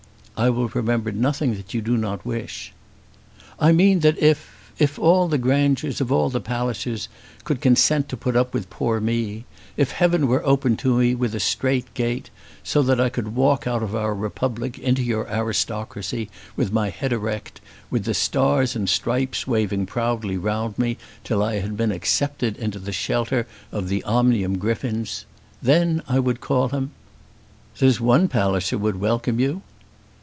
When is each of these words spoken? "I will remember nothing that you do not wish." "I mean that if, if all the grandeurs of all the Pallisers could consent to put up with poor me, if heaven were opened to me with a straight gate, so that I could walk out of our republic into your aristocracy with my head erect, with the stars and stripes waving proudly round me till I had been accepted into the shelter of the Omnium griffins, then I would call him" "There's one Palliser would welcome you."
"I 0.37 0.49
will 0.49 0.69
remember 0.69 1.11
nothing 1.11 1.53
that 1.53 1.75
you 1.75 1.83
do 1.83 1.95
not 1.95 2.25
wish." 2.25 2.73
"I 3.59 3.71
mean 3.71 3.99
that 3.99 4.17
if, 4.17 4.71
if 4.79 4.97
all 4.97 5.27
the 5.27 5.37
grandeurs 5.37 6.01
of 6.01 6.11
all 6.11 6.31
the 6.31 6.41
Pallisers 6.41 7.09
could 7.43 7.61
consent 7.61 8.09
to 8.09 8.17
put 8.17 8.35
up 8.35 8.51
with 8.51 8.67
poor 8.71 8.99
me, 8.99 9.45
if 9.77 9.91
heaven 9.91 10.25
were 10.27 10.43
opened 10.43 10.79
to 10.79 10.97
me 10.97 11.13
with 11.13 11.35
a 11.35 11.39
straight 11.39 11.93
gate, 11.93 12.31
so 12.63 12.81
that 12.81 12.99
I 12.99 13.07
could 13.07 13.35
walk 13.35 13.67
out 13.67 13.83
of 13.83 13.95
our 13.95 14.15
republic 14.15 14.79
into 14.79 15.03
your 15.03 15.27
aristocracy 15.31 16.27
with 16.55 16.73
my 16.73 16.89
head 16.89 17.13
erect, 17.13 17.61
with 17.91 18.05
the 18.05 18.15
stars 18.15 18.75
and 18.75 18.89
stripes 18.89 19.45
waving 19.45 19.85
proudly 19.85 20.37
round 20.37 20.79
me 20.79 20.97
till 21.23 21.43
I 21.43 21.59
had 21.59 21.77
been 21.77 21.91
accepted 21.91 22.57
into 22.57 22.79
the 22.79 22.91
shelter 22.91 23.45
of 23.71 23.89
the 23.89 24.01
Omnium 24.05 24.57
griffins, 24.57 25.25
then 25.61 26.01
I 26.07 26.17
would 26.17 26.41
call 26.41 26.69
him" 26.69 26.89
"There's 27.77 28.01
one 28.01 28.27
Palliser 28.27 28.79
would 28.79 28.99
welcome 28.99 29.39
you." 29.39 29.61